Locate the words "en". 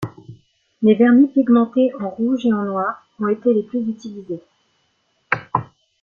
1.99-2.09, 2.51-2.63